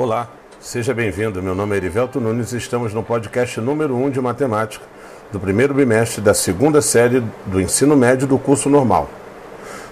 [0.00, 0.28] Olá,
[0.60, 1.42] seja bem-vindo.
[1.42, 4.84] Meu nome é Erivelto Nunes e estamos no podcast número 1 de matemática
[5.32, 9.10] do primeiro bimestre da segunda série do ensino médio do curso normal.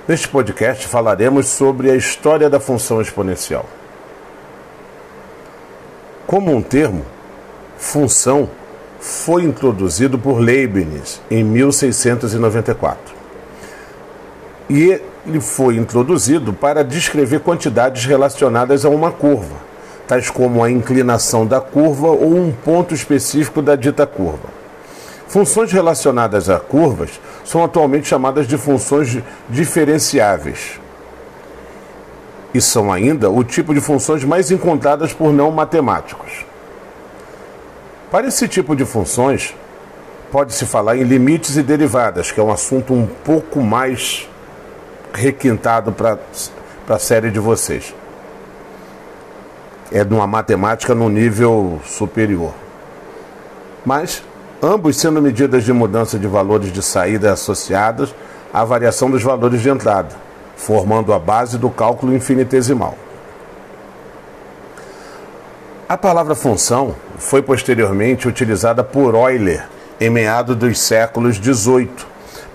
[0.06, 3.66] Neste podcast falaremos sobre a história da função exponencial.
[6.24, 7.04] Como um termo,
[7.76, 8.48] função
[9.00, 13.12] foi introduzido por Leibniz em 1694.
[14.70, 19.66] E ele foi introduzido para descrever quantidades relacionadas a uma curva,
[20.06, 24.48] tais como a inclinação da curva ou um ponto específico da dita curva.
[25.28, 30.80] Funções relacionadas a curvas são atualmente chamadas de funções diferenciáveis.
[32.54, 36.46] E são ainda o tipo de funções mais encontradas por não matemáticos.
[38.10, 39.54] Para esse tipo de funções,
[40.30, 44.28] pode-se falar em limites e derivadas, que é um assunto um pouco mais
[45.12, 46.18] requintado para
[46.88, 47.92] a série de vocês.
[49.92, 52.52] É de uma matemática no nível superior.
[53.84, 54.22] Mas,
[54.62, 58.14] ambos sendo medidas de mudança de valores de saída associadas
[58.52, 60.14] à variação dos valores de entrada,
[60.56, 62.96] formando a base do cálculo infinitesimal.
[65.88, 69.68] A palavra função foi posteriormente utilizada por Euler
[70.00, 71.88] em meados dos séculos XVIII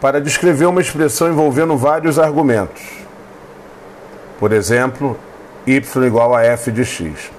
[0.02, 2.82] para descrever uma expressão envolvendo vários argumentos.
[4.38, 5.18] Por exemplo,
[5.66, 7.32] y igual a f de x.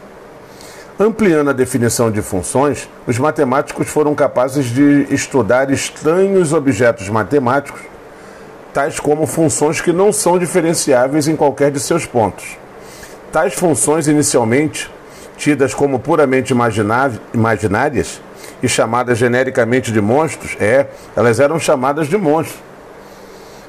[0.99, 7.81] Ampliando a definição de funções, os matemáticos foram capazes de estudar estranhos objetos matemáticos,
[8.73, 12.57] tais como funções que não são diferenciáveis em qualquer de seus pontos.
[13.33, 14.91] Tais funções, inicialmente
[15.37, 16.53] tidas como puramente
[17.35, 18.21] imaginárias,
[18.63, 22.61] e chamadas genericamente de monstros, é, elas eram chamadas de monstros.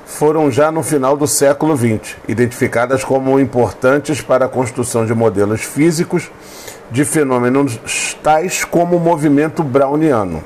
[0.05, 5.61] Foram já no final do século XX, identificadas como importantes para a construção de modelos
[5.61, 6.29] físicos
[6.91, 7.79] de fenômenos
[8.21, 10.43] tais como o movimento browniano.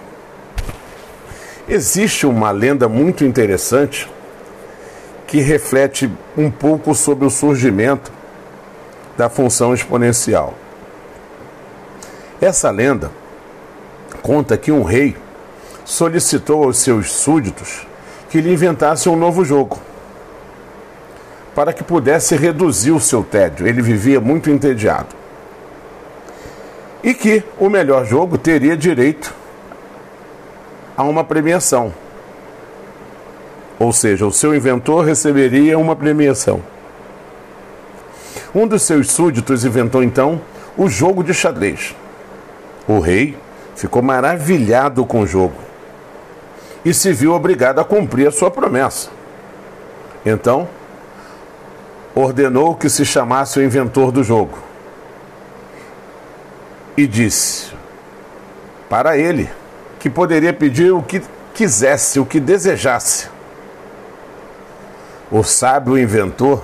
[1.68, 4.10] Existe uma lenda muito interessante
[5.26, 8.12] que reflete um pouco sobre o surgimento
[9.18, 10.54] da função exponencial.
[12.40, 13.12] Essa lenda
[14.22, 15.18] conta que um rei
[15.84, 17.86] solicitou aos seus súditos
[18.30, 19.80] que lhe inventassem um novo jogo
[21.58, 23.68] para que pudesse reduzir o seu tédio.
[23.68, 25.08] Ele vivia muito entediado.
[27.04, 29.34] E que o melhor jogo teria direito
[30.96, 31.92] a uma premiação.
[33.80, 36.62] Ou seja, o seu inventor receberia uma premiação.
[38.54, 40.40] Um dos seus súditos inventou então
[40.78, 41.96] o jogo de xadrez.
[42.88, 43.36] O rei
[43.76, 45.67] ficou maravilhado com o jogo
[46.84, 49.10] e se viu obrigado a cumprir a sua promessa.
[50.26, 50.68] Então,
[52.16, 54.58] ordenou que se chamasse o inventor do jogo
[56.98, 57.72] e disse
[58.90, 59.50] para ele
[60.00, 61.22] que poderia pedir o que
[61.54, 63.30] quisesse, o que desejasse.
[65.32, 66.64] O sábio inventor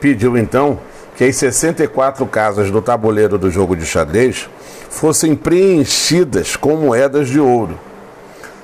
[0.00, 0.80] pediu então
[1.16, 4.48] que as 64 casas do tabuleiro do jogo de xadrez
[4.88, 7.78] fossem preenchidas com moedas de ouro,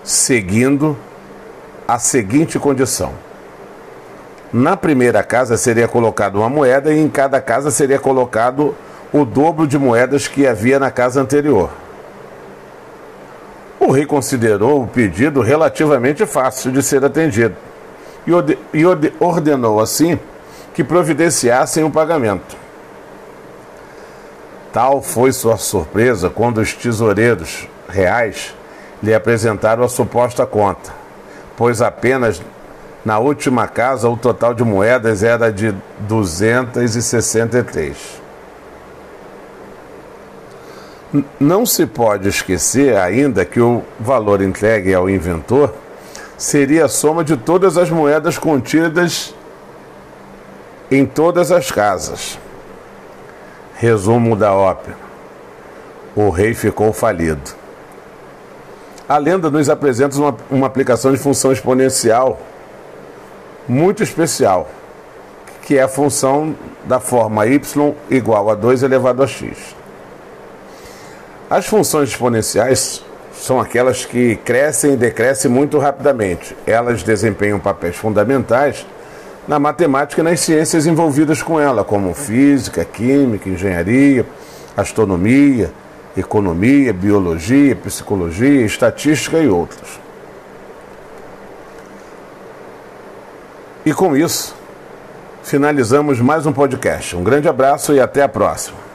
[0.09, 0.97] seguindo
[1.87, 3.13] a seguinte condição:
[4.51, 8.75] na primeira casa seria colocada uma moeda e em cada casa seria colocado
[9.13, 11.71] o dobro de moedas que havia na casa anterior.
[13.79, 17.55] O rei considerou o pedido relativamente fácil de ser atendido
[18.73, 18.85] e
[19.21, 20.19] ordenou assim
[20.73, 22.57] que providenciassem o pagamento.
[24.73, 28.55] Tal foi sua surpresa quando os tesoureiros reais
[29.03, 30.93] lhe apresentaram a suposta conta,
[31.57, 32.43] pois apenas
[33.05, 37.97] na última casa o total de moedas era de 263.
[41.41, 45.73] Não se pode esquecer ainda que o valor entregue ao inventor
[46.37, 49.35] seria a soma de todas as moedas contidas
[50.91, 52.39] em todas as casas.
[53.75, 54.97] Resumo da ópera:
[56.15, 57.57] O rei ficou falido.
[59.09, 62.39] A lenda nos apresenta uma, uma aplicação de função exponencial
[63.67, 64.69] muito especial,
[65.63, 67.59] que é a função da forma y
[68.11, 69.75] igual a 2 elevado a x.
[71.49, 73.03] As funções exponenciais
[73.33, 76.55] são aquelas que crescem e decrescem muito rapidamente.
[76.67, 78.87] Elas desempenham papéis fundamentais
[79.47, 84.27] na matemática e nas ciências envolvidas com ela, como física, química, engenharia,
[84.77, 85.73] astronomia,
[86.17, 90.01] economia, biologia, psicologia, estatística e outros.
[93.85, 94.55] E com isso,
[95.43, 97.17] finalizamos mais um podcast.
[97.17, 98.88] Um grande abraço e até a próxima.